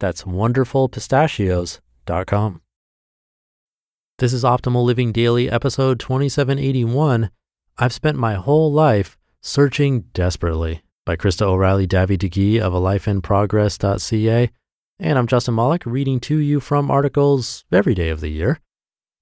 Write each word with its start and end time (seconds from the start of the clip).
That's 0.00 0.24
wonderfulpistachios.com. 0.24 2.60
This 4.18 4.32
is 4.32 4.42
Optimal 4.44 4.84
Living 4.84 5.12
Daily, 5.12 5.48
episode 5.50 6.00
2781. 6.00 7.30
I've 7.76 7.92
spent 7.92 8.16
my 8.16 8.34
whole 8.34 8.72
life 8.72 9.18
searching 9.42 10.04
desperately 10.14 10.80
by 11.04 11.16
Krista 11.16 11.42
O'Reilly-Davi-Digui 11.42 12.58
of 12.60 12.72
a 12.72 12.80
lifeinprogress.ca. 12.80 14.50
And 14.98 15.18
I'm 15.18 15.26
Justin 15.26 15.54
Malik 15.54 15.84
reading 15.84 16.18
to 16.20 16.38
you 16.38 16.60
from 16.60 16.90
articles 16.90 17.66
every 17.70 17.94
day 17.94 18.08
of 18.08 18.20
the 18.20 18.28
year. 18.28 18.58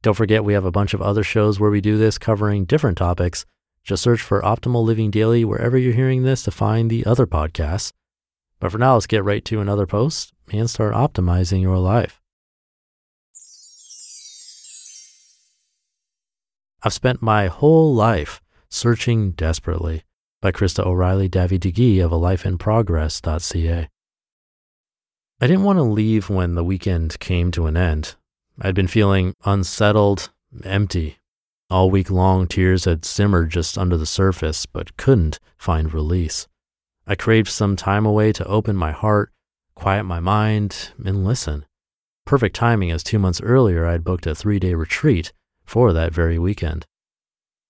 Don't 0.02 0.14
forget, 0.14 0.44
we 0.44 0.52
have 0.52 0.64
a 0.64 0.70
bunch 0.70 0.94
of 0.94 1.02
other 1.02 1.24
shows 1.24 1.58
where 1.58 1.70
we 1.70 1.80
do 1.80 1.98
this 1.98 2.18
covering 2.18 2.64
different 2.64 2.98
topics. 2.98 3.44
Just 3.82 4.04
search 4.04 4.20
for 4.20 4.40
Optimal 4.42 4.84
Living 4.84 5.10
Daily 5.10 5.44
wherever 5.44 5.76
you're 5.76 5.92
hearing 5.92 6.22
this 6.22 6.44
to 6.44 6.52
find 6.52 6.88
the 6.88 7.04
other 7.04 7.26
podcasts. 7.26 7.92
But 8.60 8.70
for 8.70 8.78
now, 8.78 8.94
let's 8.94 9.08
get 9.08 9.24
right 9.24 9.44
to 9.44 9.60
another 9.60 9.86
post 9.86 10.32
and 10.56 10.70
start 10.70 10.94
optimizing 10.94 11.60
your 11.60 11.78
life. 11.78 12.20
I've 16.82 16.92
spent 16.92 17.20
my 17.20 17.48
whole 17.48 17.92
life 17.92 18.40
searching 18.68 19.32
desperately 19.32 20.04
by 20.40 20.52
Krista 20.52 20.86
O'Reilly-Davi-Digui 20.86 22.04
of 22.04 22.12
a 22.12 22.16
life 22.16 22.46
in 22.46 22.56
lifeinprogress.ca. 22.56 23.88
I 25.40 25.46
didn't 25.46 25.64
want 25.64 25.78
to 25.78 25.82
leave 25.82 26.30
when 26.30 26.54
the 26.54 26.64
weekend 26.64 27.18
came 27.18 27.50
to 27.52 27.66
an 27.66 27.76
end. 27.76 28.14
I'd 28.60 28.74
been 28.74 28.88
feeling 28.88 29.34
unsettled, 29.44 30.30
empty. 30.64 31.18
All 31.70 31.90
week 31.90 32.10
long, 32.10 32.46
tears 32.46 32.86
had 32.86 33.04
simmered 33.04 33.50
just 33.50 33.76
under 33.76 33.96
the 33.96 34.06
surface, 34.06 34.64
but 34.66 34.96
couldn't 34.96 35.38
find 35.56 35.92
release. 35.92 36.48
I 37.06 37.14
craved 37.14 37.48
some 37.48 37.76
time 37.76 38.06
away 38.06 38.32
to 38.32 38.46
open 38.46 38.76
my 38.76 38.90
heart, 38.92 39.32
quiet 39.78 40.02
my 40.02 40.18
mind, 40.18 40.90
and 41.04 41.24
listen. 41.24 41.64
Perfect 42.26 42.56
timing, 42.56 42.90
as 42.90 43.04
two 43.04 43.18
months 43.18 43.40
earlier 43.40 43.86
I'd 43.86 44.02
booked 44.02 44.26
a 44.26 44.34
three 44.34 44.58
day 44.58 44.74
retreat 44.74 45.32
for 45.64 45.92
that 45.92 46.12
very 46.12 46.36
weekend. 46.36 46.84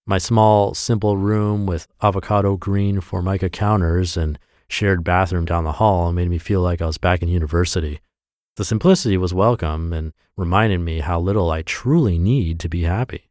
My 0.07 0.17
small, 0.17 0.73
simple 0.73 1.19
room 1.19 1.67
with 1.67 1.87
avocado 2.01 2.57
green 2.57 3.03
formica 3.03 3.51
counters 3.51 4.17
and 4.17 4.39
shared 4.69 5.05
bathroom 5.05 5.45
down 5.45 5.65
the 5.65 5.73
hall 5.73 6.11
made 6.15 6.31
me 6.31 6.39
feel 6.39 6.63
like 6.63 6.81
I 6.81 6.87
was 6.87 6.97
back 6.97 7.23
in 7.23 7.29
university. 7.29 8.01
The 8.57 8.65
simplicity 8.65 9.19
was 9.19 9.35
welcome 9.35 9.93
and 9.93 10.15
reminded 10.35 10.81
me 10.81 11.01
how 11.01 11.21
little 11.21 11.51
I 11.51 11.61
truly 11.61 12.19
need 12.19 12.59
to 12.61 12.71
be 12.71 12.85
happy. 12.85 13.29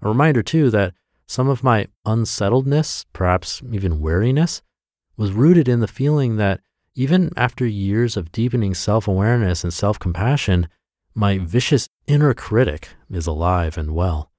A 0.00 0.08
reminder, 0.08 0.42
too, 0.42 0.70
that 0.70 0.94
some 1.26 1.48
of 1.48 1.62
my 1.62 1.88
unsettledness, 2.06 3.04
perhaps 3.12 3.62
even 3.70 4.00
weariness, 4.00 4.62
was 5.14 5.32
rooted 5.32 5.68
in 5.68 5.80
the 5.80 5.86
feeling 5.86 6.36
that 6.36 6.60
even 6.94 7.32
after 7.36 7.66
years 7.66 8.16
of 8.16 8.30
deepening 8.30 8.74
self 8.74 9.08
awareness 9.08 9.64
and 9.64 9.72
self 9.72 9.98
compassion, 9.98 10.68
my 11.14 11.38
vicious 11.38 11.88
inner 12.06 12.34
critic 12.34 12.90
is 13.10 13.26
alive 13.26 13.76
and 13.76 13.94
well. 13.94 14.30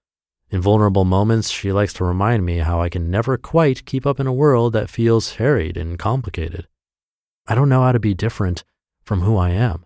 In 0.50 0.62
vulnerable 0.62 1.06
moments, 1.06 1.50
she 1.50 1.72
likes 1.72 1.94
to 1.94 2.06
remind 2.06 2.46
me 2.46 2.60
how 2.60 2.82
I 2.82 2.90
can 2.90 3.10
never 3.10 3.38
quite 3.38 3.86
keep 3.86 4.06
up 4.06 4.20
in 4.20 4.28
a 4.28 4.34
world 4.34 4.74
that 4.74 4.90
feels 4.90 5.36
harried 5.36 5.76
and 5.76 6.00
complicated. 6.00 6.68
I 7.48 7.56
don't 7.56 7.70
know 7.70 7.82
how 7.82 7.92
to 7.92 8.00
be 8.00 8.14
different 8.14 8.64
from 9.04 9.22
who 9.22 9.38
I 9.38 9.50
am. 9.50 9.86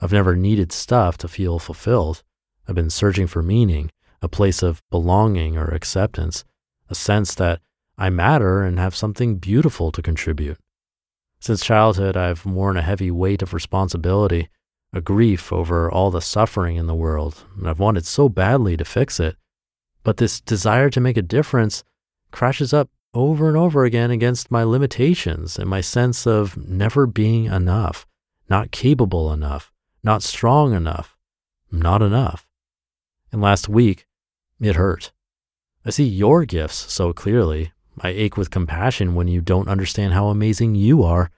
I've 0.00 0.12
never 0.12 0.36
needed 0.36 0.72
stuff 0.72 1.18
to 1.18 1.28
feel 1.28 1.58
fulfilled. 1.58 2.22
I've 2.68 2.74
been 2.74 2.90
searching 2.90 3.26
for 3.26 3.42
meaning, 3.42 3.90
a 4.22 4.28
place 4.28 4.62
of 4.62 4.82
belonging 4.90 5.56
or 5.56 5.66
acceptance, 5.66 6.44
a 6.88 6.94
sense 6.94 7.34
that 7.34 7.60
I 7.96 8.10
matter 8.10 8.62
and 8.62 8.78
have 8.78 8.96
something 8.96 9.36
beautiful 9.36 9.92
to 9.92 10.02
contribute. 10.02 10.58
Since 11.44 11.64
childhood, 11.64 12.16
I've 12.16 12.46
worn 12.46 12.76
a 12.76 12.82
heavy 12.82 13.10
weight 13.10 13.42
of 13.42 13.52
responsibility, 13.52 14.48
a 14.92 15.00
grief 15.00 15.52
over 15.52 15.90
all 15.90 16.10
the 16.10 16.20
suffering 16.20 16.76
in 16.76 16.86
the 16.86 16.94
world, 16.94 17.44
and 17.56 17.68
I've 17.68 17.78
wanted 17.78 18.06
so 18.06 18.28
badly 18.28 18.76
to 18.76 18.84
fix 18.84 19.20
it 19.20 19.36
but 20.04 20.18
this 20.18 20.40
desire 20.40 20.90
to 20.90 21.00
make 21.00 21.16
a 21.16 21.22
difference 21.22 21.82
crashes 22.30 22.72
up 22.72 22.90
over 23.14 23.48
and 23.48 23.56
over 23.56 23.84
again 23.84 24.10
against 24.10 24.50
my 24.50 24.62
limitations 24.62 25.58
and 25.58 25.68
my 25.68 25.80
sense 25.80 26.26
of 26.26 26.56
never 26.56 27.06
being 27.06 27.46
enough, 27.46 28.06
not 28.48 28.70
capable 28.70 29.32
enough, 29.32 29.72
not 30.02 30.22
strong 30.22 30.74
enough, 30.74 31.16
not 31.72 32.02
enough. 32.02 32.46
And 33.32 33.40
last 33.40 33.68
week, 33.68 34.06
it 34.60 34.76
hurt. 34.76 35.10
I 35.84 35.90
see 35.90 36.04
your 36.04 36.44
gifts 36.44 36.92
so 36.92 37.12
clearly. 37.12 37.72
I 38.00 38.08
ache 38.10 38.36
with 38.36 38.50
compassion 38.50 39.14
when 39.14 39.28
you 39.28 39.40
don't 39.40 39.68
understand 39.68 40.12
how 40.12 40.28
amazing 40.28 40.74
you 40.74 41.02
are, 41.02 41.30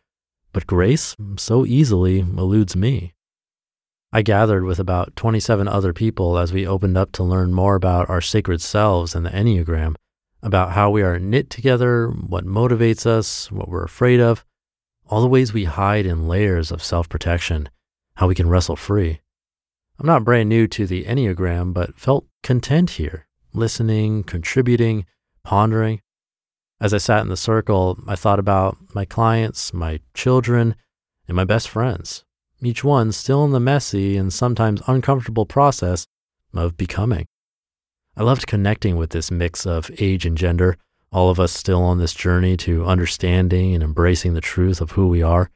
but 0.52 0.66
grace 0.66 1.14
so 1.36 1.66
easily 1.66 2.20
eludes 2.20 2.74
me. 2.74 3.14
I 4.12 4.22
gathered 4.22 4.64
with 4.64 4.78
about 4.78 5.14
27 5.16 5.68
other 5.68 5.92
people 5.92 6.38
as 6.38 6.52
we 6.52 6.66
opened 6.66 6.96
up 6.96 7.12
to 7.12 7.24
learn 7.24 7.52
more 7.52 7.74
about 7.74 8.08
our 8.08 8.20
sacred 8.20 8.62
selves 8.62 9.14
and 9.14 9.26
the 9.26 9.30
Enneagram, 9.30 9.96
about 10.42 10.72
how 10.72 10.90
we 10.90 11.02
are 11.02 11.18
knit 11.18 11.50
together, 11.50 12.08
what 12.08 12.46
motivates 12.46 13.04
us, 13.04 13.50
what 13.52 13.68
we're 13.68 13.84
afraid 13.84 14.20
of, 14.20 14.44
all 15.08 15.20
the 15.20 15.28
ways 15.28 15.52
we 15.52 15.64
hide 15.64 16.06
in 16.06 16.28
layers 16.28 16.70
of 16.70 16.82
self 16.82 17.08
protection, 17.08 17.68
how 18.14 18.28
we 18.28 18.34
can 18.34 18.48
wrestle 18.48 18.76
free. 18.76 19.20
I'm 19.98 20.06
not 20.06 20.24
brand 20.24 20.48
new 20.48 20.66
to 20.68 20.86
the 20.86 21.04
Enneagram, 21.04 21.72
but 21.74 21.98
felt 21.98 22.26
content 22.42 22.90
here, 22.90 23.26
listening, 23.52 24.24
contributing, 24.24 25.06
pondering. 25.42 26.00
As 26.80 26.92
I 26.92 26.98
sat 26.98 27.22
in 27.22 27.28
the 27.28 27.36
circle, 27.36 27.98
I 28.06 28.16
thought 28.16 28.38
about 28.38 28.76
my 28.94 29.04
clients, 29.04 29.72
my 29.72 30.00
children, 30.14 30.76
and 31.26 31.34
my 31.34 31.44
best 31.44 31.68
friends 31.68 32.24
each 32.62 32.82
one 32.82 33.12
still 33.12 33.44
in 33.44 33.52
the 33.52 33.60
messy 33.60 34.16
and 34.16 34.32
sometimes 34.32 34.82
uncomfortable 34.86 35.46
process 35.46 36.06
of 36.54 36.76
becoming. 36.76 37.26
I 38.16 38.22
loved 38.22 38.46
connecting 38.46 38.96
with 38.96 39.10
this 39.10 39.30
mix 39.30 39.66
of 39.66 39.90
age 39.98 40.24
and 40.24 40.38
gender, 40.38 40.76
all 41.12 41.28
of 41.28 41.38
us 41.38 41.52
still 41.52 41.82
on 41.82 41.98
this 41.98 42.14
journey 42.14 42.56
to 42.58 42.86
understanding 42.86 43.74
and 43.74 43.82
embracing 43.82 44.34
the 44.34 44.40
truth 44.40 44.80
of 44.80 44.92
who 44.92 45.08
we 45.08 45.22
are, 45.22 45.50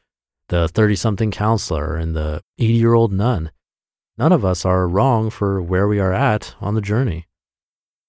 the 0.49 0.69
30 0.69 0.94
something 0.96 1.31
counselor 1.31 1.96
and 1.96 2.14
the 2.14 2.43
80 2.58 2.72
year 2.75 2.94
old 2.94 3.12
nun. 3.12 3.50
None 4.19 4.32
of 4.32 4.44
us 4.44 4.67
are 4.67 4.87
wrong 4.87 5.31
for 5.31 5.62
where 5.62 5.88
we 5.88 5.99
are 5.99 6.12
at 6.12 6.55
on 6.61 6.75
the 6.75 6.82
journey. 6.82 7.26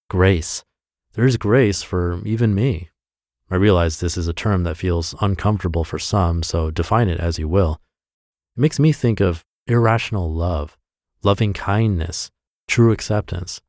Grace. 0.10 0.66
There's 1.14 1.38
grace 1.38 1.82
for 1.82 2.22
even 2.26 2.54
me. 2.54 2.91
I 3.52 3.56
realize 3.56 4.00
this 4.00 4.18
is 4.18 4.30
a 4.30 4.34
term 4.34 4.64
that 4.64 4.78
feels 4.78 5.14
uncomfortable 5.20 5.84
for 5.84 6.00
some, 6.00 6.42
so 6.42 6.72
define 6.72 7.10
it 7.10 7.20
as 7.20 7.38
you 7.38 7.50
will. 7.50 7.82
It 8.56 8.62
makes 8.62 8.80
me 8.80 8.94
think 8.94 9.20
of 9.20 9.44
irrational 9.68 10.34
love, 10.34 10.78
loving 11.22 11.52
kindness, 11.52 12.32
true 12.70 12.94
acceptance. 12.94 13.60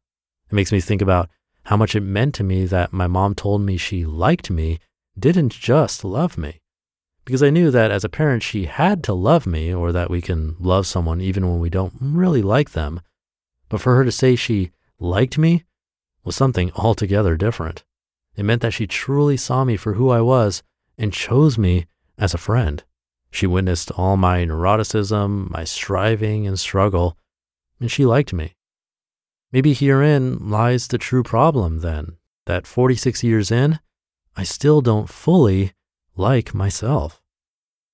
It 0.48 0.54
makes 0.54 0.70
me 0.70 0.80
think 0.80 1.02
about 1.02 1.30
how 1.64 1.76
much 1.76 1.96
it 1.96 2.00
meant 2.00 2.32
to 2.36 2.44
me 2.44 2.64
that 2.66 2.92
my 2.92 3.08
mom 3.08 3.34
told 3.34 3.62
me 3.62 3.76
she 3.76 4.04
liked 4.04 4.50
me, 4.50 4.78
didn't 5.18 5.52
just 5.52 6.04
love 6.04 6.38
me. 6.38 6.60
Because 7.24 7.42
I 7.42 7.50
knew 7.50 7.72
that 7.72 7.90
as 7.90 8.04
a 8.04 8.08
parent, 8.08 8.44
she 8.44 8.66
had 8.66 9.02
to 9.04 9.12
love 9.12 9.46
me, 9.48 9.74
or 9.74 9.90
that 9.90 10.10
we 10.10 10.20
can 10.20 10.54
love 10.60 10.86
someone 10.86 11.20
even 11.20 11.48
when 11.48 11.58
we 11.58 11.70
don't 11.70 11.94
really 12.00 12.42
like 12.42 12.70
them. 12.70 13.00
But 13.68 13.80
for 13.80 13.96
her 13.96 14.04
to 14.04 14.12
say 14.12 14.36
she 14.36 14.70
liked 15.00 15.38
me 15.38 15.64
was 16.22 16.36
something 16.36 16.70
altogether 16.76 17.36
different. 17.36 17.82
It 18.36 18.44
meant 18.44 18.62
that 18.62 18.72
she 18.72 18.86
truly 18.86 19.36
saw 19.36 19.64
me 19.64 19.76
for 19.76 19.94
who 19.94 20.10
I 20.10 20.20
was 20.20 20.62
and 20.96 21.12
chose 21.12 21.58
me 21.58 21.86
as 22.18 22.34
a 22.34 22.38
friend. 22.38 22.82
She 23.30 23.46
witnessed 23.46 23.90
all 23.92 24.16
my 24.16 24.44
neuroticism, 24.44 25.50
my 25.50 25.64
striving 25.64 26.46
and 26.46 26.58
struggle, 26.58 27.16
and 27.80 27.90
she 27.90 28.04
liked 28.04 28.32
me. 28.32 28.54
Maybe 29.50 29.74
herein 29.74 30.50
lies 30.50 30.88
the 30.88 30.98
true 30.98 31.22
problem 31.22 31.80
then, 31.80 32.16
that 32.46 32.66
46 32.66 33.22
years 33.22 33.50
in, 33.50 33.80
I 34.36 34.44
still 34.44 34.80
don't 34.80 35.08
fully 35.08 35.72
like 36.16 36.54
myself. 36.54 37.20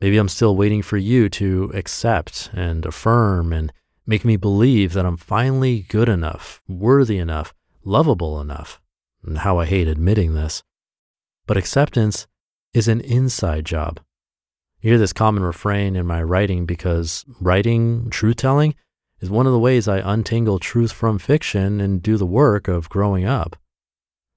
Maybe 0.00 0.18
I'm 0.18 0.28
still 0.28 0.56
waiting 0.56 0.82
for 0.82 0.96
you 0.96 1.28
to 1.30 1.72
accept 1.74 2.50
and 2.52 2.86
affirm 2.86 3.52
and 3.52 3.72
make 4.06 4.24
me 4.24 4.36
believe 4.36 4.92
that 4.92 5.04
I'm 5.04 5.16
finally 5.16 5.80
good 5.88 6.08
enough, 6.08 6.62
worthy 6.68 7.18
enough, 7.18 7.52
lovable 7.84 8.40
enough. 8.40 8.80
And 9.24 9.38
how 9.38 9.58
I 9.58 9.66
hate 9.66 9.88
admitting 9.88 10.34
this. 10.34 10.62
But 11.46 11.56
acceptance 11.56 12.26
is 12.72 12.88
an 12.88 13.00
inside 13.00 13.64
job. 13.64 14.00
You 14.80 14.90
hear 14.90 14.98
this 14.98 15.12
common 15.12 15.42
refrain 15.42 15.96
in 15.96 16.06
my 16.06 16.22
writing 16.22 16.66
because 16.66 17.24
writing, 17.40 18.10
truth 18.10 18.36
telling, 18.36 18.74
is 19.20 19.30
one 19.30 19.46
of 19.46 19.52
the 19.52 19.58
ways 19.58 19.88
I 19.88 19.98
untangle 19.98 20.58
truth 20.58 20.92
from 20.92 21.18
fiction 21.18 21.80
and 21.80 22.02
do 22.02 22.16
the 22.16 22.26
work 22.26 22.68
of 22.68 22.88
growing 22.88 23.24
up. 23.24 23.56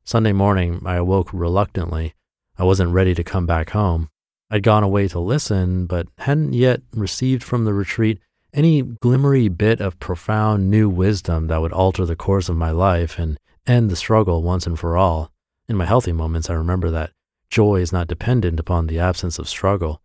Sunday 0.04 0.32
morning, 0.32 0.82
I 0.86 0.96
awoke 0.96 1.32
reluctantly. 1.32 2.16
I 2.58 2.64
wasn't 2.64 2.92
ready 2.92 3.14
to 3.14 3.24
come 3.24 3.46
back 3.46 3.70
home. 3.70 4.10
I'd 4.50 4.64
gone 4.64 4.84
away 4.84 5.08
to 5.10 5.20
listen, 5.20 5.86
but 5.86 6.08
hadn't 6.18 6.54
yet 6.54 6.82
received 6.94 7.44
from 7.44 7.66
the 7.66 7.74
retreat 7.74 8.20
any 8.54 8.82
glimmery 8.82 9.56
bit 9.56 9.80
of 9.80 10.00
profound 10.00 10.70
new 10.70 10.90
wisdom 10.90 11.48
that 11.48 11.62
would 11.62 11.72
alter 11.72 12.06
the 12.06 12.16
course 12.16 12.50
of 12.50 12.58
my 12.58 12.72
life 12.72 13.18
and 13.18 13.40
end 13.68 13.90
the 13.90 13.96
struggle 13.96 14.42
once 14.42 14.66
and 14.66 14.80
for 14.80 14.98
all. 14.98 15.32
In 15.68 15.78
my 15.78 15.86
healthy 15.86 16.12
moments, 16.12 16.50
I 16.50 16.54
remember 16.54 16.90
that 16.92 17.12
joy 17.50 17.82
is 17.82 17.92
not 17.92 18.08
dependent 18.08 18.60
upon 18.60 18.88
the 18.88 19.00
absence 19.00 19.40
of 19.40 19.48
struggle. 19.48 20.02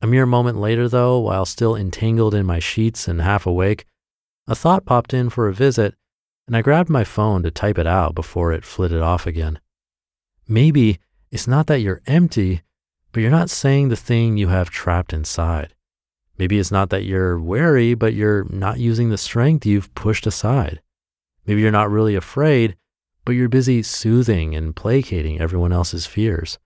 A 0.00 0.06
mere 0.06 0.26
moment 0.26 0.58
later, 0.58 0.88
though, 0.88 1.18
while 1.18 1.44
still 1.44 1.74
entangled 1.74 2.34
in 2.34 2.46
my 2.46 2.58
sheets 2.58 3.08
and 3.08 3.20
half 3.20 3.46
awake, 3.46 3.84
a 4.46 4.54
thought 4.54 4.86
popped 4.86 5.12
in 5.12 5.28
for 5.28 5.48
a 5.48 5.54
visit, 5.54 5.94
and 6.46 6.56
I 6.56 6.62
grabbed 6.62 6.88
my 6.88 7.04
phone 7.04 7.42
to 7.42 7.50
type 7.50 7.78
it 7.78 7.86
out 7.86 8.14
before 8.14 8.52
it 8.52 8.64
flitted 8.64 9.02
off 9.02 9.26
again. 9.26 9.58
Maybe 10.46 11.00
it's 11.30 11.46
not 11.46 11.66
that 11.66 11.80
you're 11.80 12.00
empty, 12.06 12.62
but 13.12 13.20
you're 13.20 13.30
not 13.30 13.50
saying 13.50 13.88
the 13.88 13.96
thing 13.96 14.36
you 14.36 14.48
have 14.48 14.70
trapped 14.70 15.12
inside. 15.12 15.74
Maybe 16.38 16.58
it's 16.58 16.70
not 16.70 16.90
that 16.90 17.04
you're 17.04 17.38
wary, 17.38 17.94
but 17.94 18.14
you're 18.14 18.44
not 18.44 18.78
using 18.78 19.10
the 19.10 19.18
strength 19.18 19.66
you've 19.66 19.92
pushed 19.94 20.26
aside. 20.26 20.80
Maybe 21.48 21.62
you're 21.62 21.70
not 21.70 21.90
really 21.90 22.14
afraid, 22.14 22.76
but 23.24 23.32
you're 23.32 23.48
busy 23.48 23.82
soothing 23.82 24.54
and 24.54 24.76
placating 24.76 25.40
everyone 25.40 25.72
else's 25.72 26.04
fears. 26.04 26.58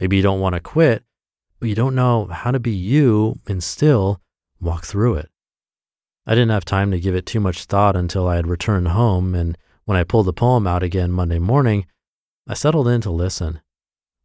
Maybe 0.00 0.16
you 0.16 0.22
don't 0.22 0.40
want 0.40 0.54
to 0.56 0.60
quit, 0.60 1.04
but 1.60 1.68
you 1.68 1.76
don't 1.76 1.94
know 1.94 2.26
how 2.26 2.50
to 2.50 2.58
be 2.58 2.72
you 2.72 3.38
and 3.46 3.62
still 3.62 4.20
walk 4.60 4.84
through 4.84 5.14
it. 5.14 5.30
I 6.26 6.34
didn't 6.34 6.50
have 6.50 6.64
time 6.64 6.90
to 6.90 6.98
give 6.98 7.14
it 7.14 7.24
too 7.24 7.38
much 7.38 7.66
thought 7.66 7.94
until 7.94 8.26
I 8.26 8.34
had 8.34 8.48
returned 8.48 8.88
home, 8.88 9.36
and 9.36 9.56
when 9.84 9.96
I 9.96 10.02
pulled 10.02 10.26
the 10.26 10.32
poem 10.32 10.66
out 10.66 10.82
again 10.82 11.12
Monday 11.12 11.38
morning, 11.38 11.86
I 12.48 12.54
settled 12.54 12.88
in 12.88 13.00
to 13.02 13.10
listen. 13.10 13.60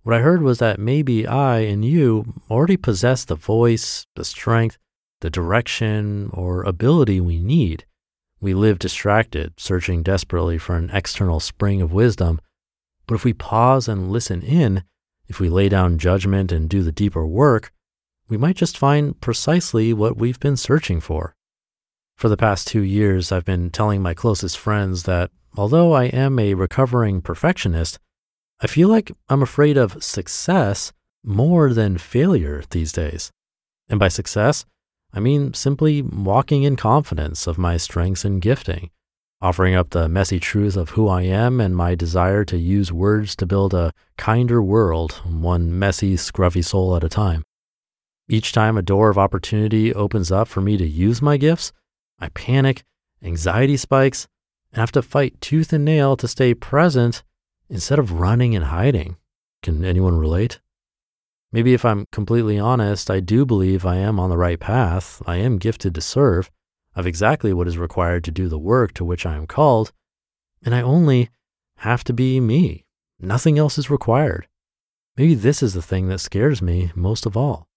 What 0.01 0.15
I 0.15 0.21
heard 0.21 0.41
was 0.41 0.57
that 0.57 0.79
maybe 0.79 1.27
I 1.27 1.59
and 1.59 1.85
you 1.85 2.41
already 2.49 2.75
possess 2.75 3.23
the 3.23 3.35
voice, 3.35 4.07
the 4.15 4.25
strength, 4.25 4.79
the 5.19 5.29
direction, 5.29 6.31
or 6.33 6.63
ability 6.63 7.21
we 7.21 7.37
need. 7.37 7.85
We 8.41 8.55
live 8.55 8.79
distracted, 8.79 9.53
searching 9.57 10.01
desperately 10.01 10.57
for 10.57 10.75
an 10.75 10.89
external 10.91 11.39
spring 11.39 11.79
of 11.79 11.93
wisdom. 11.93 12.41
But 13.05 13.15
if 13.15 13.23
we 13.23 13.33
pause 13.33 13.87
and 13.87 14.11
listen 14.11 14.41
in, 14.41 14.83
if 15.27 15.39
we 15.39 15.47
lay 15.47 15.69
down 15.69 15.99
judgment 15.99 16.51
and 16.51 16.67
do 16.67 16.81
the 16.81 16.91
deeper 16.91 17.25
work, 17.25 17.71
we 18.27 18.37
might 18.37 18.55
just 18.55 18.77
find 18.77 19.19
precisely 19.21 19.93
what 19.93 20.17
we've 20.17 20.39
been 20.39 20.57
searching 20.57 20.99
for. 20.99 21.35
For 22.15 22.29
the 22.29 22.37
past 22.37 22.67
two 22.67 22.81
years, 22.81 23.31
I've 23.31 23.45
been 23.45 23.69
telling 23.69 24.01
my 24.01 24.15
closest 24.15 24.57
friends 24.57 25.03
that 25.03 25.29
although 25.55 25.93
I 25.93 26.05
am 26.05 26.39
a 26.39 26.55
recovering 26.55 27.21
perfectionist, 27.21 27.99
I 28.59 28.67
feel 28.67 28.89
like 28.89 29.11
I'm 29.29 29.41
afraid 29.43 29.77
of 29.77 30.03
success 30.03 30.93
more 31.23 31.73
than 31.73 31.97
failure 31.97 32.63
these 32.71 32.91
days. 32.91 33.31
And 33.87 33.99
by 33.99 34.07
success, 34.07 34.65
I 35.13 35.19
mean 35.19 35.53
simply 35.53 36.01
walking 36.01 36.63
in 36.63 36.75
confidence 36.75 37.47
of 37.47 37.57
my 37.57 37.77
strengths 37.77 38.23
and 38.23 38.41
gifting, 38.41 38.91
offering 39.41 39.75
up 39.75 39.89
the 39.89 40.07
messy 40.07 40.39
truth 40.39 40.77
of 40.77 40.91
who 40.91 41.07
I 41.07 41.23
am 41.23 41.59
and 41.59 41.75
my 41.75 41.95
desire 41.95 42.45
to 42.45 42.57
use 42.57 42.91
words 42.93 43.35
to 43.37 43.45
build 43.45 43.73
a 43.73 43.91
kinder 44.17 44.61
world, 44.61 45.13
one 45.25 45.77
messy, 45.77 46.15
scruffy 46.15 46.63
soul 46.63 46.95
at 46.95 47.03
a 47.03 47.09
time. 47.09 47.43
Each 48.29 48.53
time 48.53 48.77
a 48.77 48.81
door 48.81 49.09
of 49.09 49.17
opportunity 49.17 49.93
opens 49.93 50.31
up 50.31 50.47
for 50.47 50.61
me 50.61 50.77
to 50.77 50.87
use 50.87 51.21
my 51.21 51.35
gifts, 51.35 51.73
I 52.19 52.29
panic, 52.29 52.83
anxiety 53.21 53.75
spikes, 53.75 54.27
and 54.71 54.79
have 54.79 54.91
to 54.93 55.01
fight 55.01 55.41
tooth 55.41 55.73
and 55.73 55.83
nail 55.83 56.15
to 56.15 56.27
stay 56.27 56.53
present 56.53 57.23
instead 57.69 57.99
of 57.99 58.13
running 58.13 58.55
and 58.55 58.65
hiding. 58.65 59.17
Can 59.61 59.83
anyone 59.83 60.17
relate? 60.17 60.61
Maybe 61.51 61.73
if 61.73 61.83
I'm 61.83 62.05
completely 62.11 62.57
honest, 62.57 63.11
I 63.11 63.19
do 63.19 63.45
believe 63.45 63.85
I 63.85 63.97
am 63.97 64.19
on 64.19 64.29
the 64.29 64.37
right 64.37 64.59
path. 64.59 65.21
I 65.25 65.37
am 65.37 65.57
gifted 65.57 65.93
to 65.95 66.01
serve 66.01 66.49
of 66.95 67.05
exactly 67.05 67.53
what 67.53 67.67
is 67.67 67.77
required 67.77 68.23
to 68.25 68.31
do 68.31 68.47
the 68.47 68.59
work 68.59 68.93
to 68.93 69.05
which 69.05 69.25
I 69.25 69.35
am 69.35 69.47
called, 69.47 69.91
and 70.63 70.73
I 70.73 70.81
only 70.81 71.29
have 71.77 72.03
to 72.05 72.13
be 72.13 72.39
me. 72.39 72.85
Nothing 73.19 73.57
else 73.57 73.77
is 73.77 73.89
required. 73.89 74.47
Maybe 75.17 75.35
this 75.35 75.61
is 75.61 75.73
the 75.73 75.81
thing 75.81 76.07
that 76.07 76.19
scares 76.19 76.61
me 76.61 76.91
most 76.95 77.25
of 77.25 77.35
all 77.35 77.67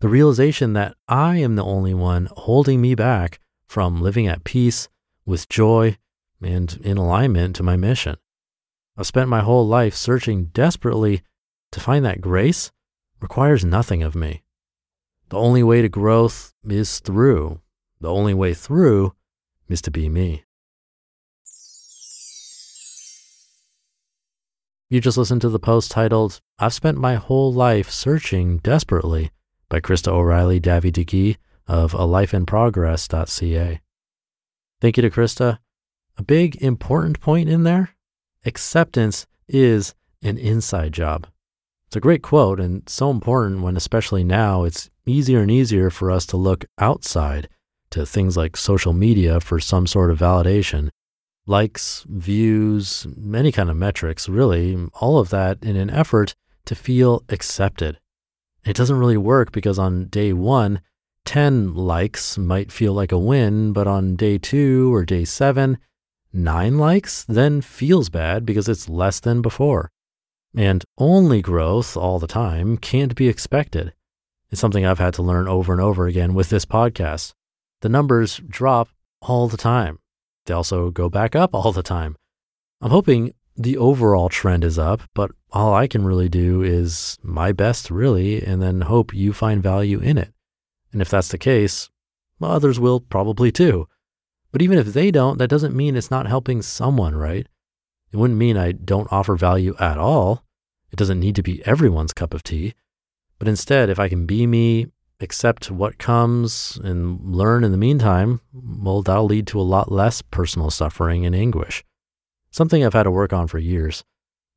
the 0.00 0.08
realization 0.08 0.74
that 0.74 0.94
I 1.08 1.36
am 1.36 1.56
the 1.56 1.64
only 1.64 1.94
one 1.94 2.28
holding 2.36 2.80
me 2.82 2.94
back 2.94 3.40
from 3.66 4.02
living 4.02 4.26
at 4.26 4.44
peace, 4.44 4.88
with 5.24 5.48
joy, 5.48 5.96
and 6.42 6.78
in 6.82 6.98
alignment 6.98 7.56
to 7.56 7.62
my 7.62 7.76
mission. 7.76 8.16
I've 8.98 9.06
spent 9.06 9.30
my 9.30 9.40
whole 9.40 9.66
life 9.66 9.94
searching 9.94 10.46
desperately 10.46 11.22
to 11.72 11.80
find 11.80 12.04
that 12.04 12.20
grace 12.20 12.70
requires 13.24 13.64
nothing 13.64 14.02
of 14.02 14.14
me. 14.14 14.42
The 15.30 15.38
only 15.38 15.62
way 15.62 15.82
to 15.82 15.88
growth 15.88 16.52
is 16.68 17.00
through 17.00 17.60
the 18.04 18.12
only 18.12 18.34
way 18.34 18.52
through 18.52 19.14
is 19.66 19.80
to 19.80 19.90
be 19.90 20.10
me. 20.10 20.44
You 24.90 25.00
just 25.00 25.16
listened 25.16 25.40
to 25.40 25.48
the 25.48 25.58
post 25.58 25.90
titled, 25.90 26.42
I've 26.58 26.74
Spent 26.74 26.98
My 26.98 27.14
Whole 27.14 27.50
Life 27.50 27.90
Searching 27.90 28.58
Desperately 28.58 29.30
by 29.70 29.80
Krista 29.80 30.08
O'Reilly-Davi-Digui 30.08 31.38
of 31.66 31.92
alifeinprogress.ca. 31.92 33.80
Thank 34.82 34.96
you 34.98 35.02
to 35.02 35.10
Krista. 35.10 35.58
A 36.18 36.22
big 36.22 36.62
important 36.62 37.20
point 37.20 37.48
in 37.48 37.62
there 37.62 37.96
acceptance 38.44 39.26
is 39.48 39.94
an 40.20 40.36
inside 40.36 40.92
job. 40.92 41.26
It's 41.94 41.98
a 41.98 42.00
great 42.00 42.22
quote 42.22 42.58
and 42.58 42.82
so 42.88 43.08
important 43.08 43.62
when, 43.62 43.76
especially 43.76 44.24
now, 44.24 44.64
it's 44.64 44.90
easier 45.06 45.42
and 45.42 45.48
easier 45.48 45.90
for 45.90 46.10
us 46.10 46.26
to 46.26 46.36
look 46.36 46.64
outside 46.76 47.48
to 47.90 48.04
things 48.04 48.36
like 48.36 48.56
social 48.56 48.92
media 48.92 49.38
for 49.38 49.60
some 49.60 49.86
sort 49.86 50.10
of 50.10 50.18
validation. 50.18 50.88
Likes, 51.46 52.04
views, 52.08 53.06
any 53.32 53.52
kind 53.52 53.70
of 53.70 53.76
metrics, 53.76 54.28
really, 54.28 54.76
all 54.94 55.20
of 55.20 55.30
that 55.30 55.62
in 55.62 55.76
an 55.76 55.88
effort 55.88 56.34
to 56.64 56.74
feel 56.74 57.22
accepted. 57.28 58.00
It 58.64 58.74
doesn't 58.74 58.98
really 58.98 59.16
work 59.16 59.52
because 59.52 59.78
on 59.78 60.06
day 60.06 60.32
one, 60.32 60.80
10 61.26 61.76
likes 61.76 62.36
might 62.36 62.72
feel 62.72 62.92
like 62.92 63.12
a 63.12 63.18
win, 63.20 63.72
but 63.72 63.86
on 63.86 64.16
day 64.16 64.36
two 64.36 64.92
or 64.92 65.04
day 65.04 65.24
seven, 65.24 65.78
nine 66.32 66.76
likes 66.76 67.22
then 67.22 67.60
feels 67.60 68.08
bad 68.08 68.44
because 68.44 68.68
it's 68.68 68.88
less 68.88 69.20
than 69.20 69.40
before. 69.40 69.92
And 70.56 70.84
only 70.98 71.42
growth 71.42 71.96
all 71.96 72.18
the 72.18 72.26
time 72.26 72.76
can't 72.76 73.14
be 73.14 73.28
expected. 73.28 73.92
It's 74.50 74.60
something 74.60 74.86
I've 74.86 75.00
had 75.00 75.14
to 75.14 75.22
learn 75.22 75.48
over 75.48 75.72
and 75.72 75.80
over 75.80 76.06
again 76.06 76.34
with 76.34 76.48
this 76.48 76.64
podcast 76.64 77.32
the 77.80 77.88
numbers 77.90 78.40
drop 78.48 78.88
all 79.20 79.46
the 79.46 79.58
time. 79.58 79.98
They 80.46 80.54
also 80.54 80.90
go 80.90 81.10
back 81.10 81.36
up 81.36 81.54
all 81.54 81.70
the 81.70 81.82
time. 81.82 82.16
I'm 82.80 82.90
hoping 82.90 83.34
the 83.56 83.76
overall 83.76 84.30
trend 84.30 84.64
is 84.64 84.78
up, 84.78 85.02
but 85.12 85.32
all 85.52 85.74
I 85.74 85.86
can 85.86 86.04
really 86.04 86.30
do 86.30 86.62
is 86.62 87.18
my 87.22 87.52
best, 87.52 87.90
really, 87.90 88.42
and 88.42 88.62
then 88.62 88.80
hope 88.80 89.12
you 89.12 89.34
find 89.34 89.62
value 89.62 89.98
in 89.98 90.16
it. 90.16 90.32
And 90.92 91.02
if 91.02 91.10
that's 91.10 91.28
the 91.28 91.36
case, 91.36 91.90
others 92.40 92.80
will 92.80 93.00
probably 93.00 93.52
too. 93.52 93.86
But 94.50 94.62
even 94.62 94.78
if 94.78 94.86
they 94.86 95.10
don't, 95.10 95.36
that 95.38 95.50
doesn't 95.50 95.76
mean 95.76 95.94
it's 95.94 96.10
not 96.10 96.26
helping 96.26 96.62
someone, 96.62 97.14
right? 97.14 97.46
It 98.14 98.18
wouldn't 98.18 98.38
mean 98.38 98.56
I 98.56 98.70
don't 98.70 99.12
offer 99.12 99.34
value 99.34 99.74
at 99.80 99.98
all. 99.98 100.44
It 100.92 100.96
doesn't 100.96 101.18
need 101.18 101.34
to 101.34 101.42
be 101.42 101.66
everyone's 101.66 102.12
cup 102.12 102.32
of 102.32 102.44
tea. 102.44 102.74
But 103.40 103.48
instead, 103.48 103.90
if 103.90 103.98
I 103.98 104.08
can 104.08 104.24
be 104.24 104.46
me, 104.46 104.86
accept 105.18 105.68
what 105.68 105.98
comes, 105.98 106.78
and 106.84 107.20
learn 107.34 107.64
in 107.64 107.72
the 107.72 107.76
meantime, 107.76 108.40
well, 108.52 109.02
that'll 109.02 109.24
lead 109.24 109.48
to 109.48 109.60
a 109.60 109.62
lot 109.62 109.90
less 109.90 110.22
personal 110.22 110.70
suffering 110.70 111.26
and 111.26 111.34
anguish. 111.34 111.82
Something 112.52 112.84
I've 112.84 112.92
had 112.92 113.02
to 113.02 113.10
work 113.10 113.32
on 113.32 113.48
for 113.48 113.58
years. 113.58 114.04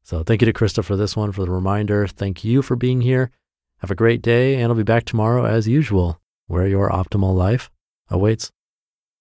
So 0.03 0.21
thank 0.21 0.43
you 0.43 0.45
to 0.45 0.53
Krista 0.53 0.83
for 0.83 0.95
this 0.95 1.17
one, 1.17 1.31
for 1.31 1.43
the 1.43 1.49
reminder. 1.49 2.05
Thank 2.05 2.43
you 2.43 2.61
for 2.61 2.75
being 2.75 3.01
here. 3.01 3.31
Have 3.79 3.89
a 3.89 3.95
great 3.95 4.21
day, 4.21 4.53
and 4.53 4.65
I'll 4.65 4.77
be 4.77 4.83
back 4.83 5.05
tomorrow 5.05 5.45
as 5.45 5.67
usual, 5.67 6.21
where 6.45 6.67
your 6.67 6.91
optimal 6.91 7.33
life 7.33 7.71
awaits. 8.11 8.51